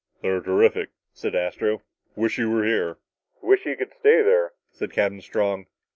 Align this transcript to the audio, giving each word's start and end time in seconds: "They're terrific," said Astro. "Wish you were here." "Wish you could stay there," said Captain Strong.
"They're 0.23 0.41
terrific," 0.41 0.89
said 1.13 1.35
Astro. 1.35 1.83
"Wish 2.15 2.39
you 2.39 2.49
were 2.49 2.65
here." 2.65 2.97
"Wish 3.43 3.67
you 3.67 3.75
could 3.77 3.93
stay 3.93 4.23
there," 4.23 4.53
said 4.71 4.91
Captain 4.93 5.21
Strong. 5.21 5.67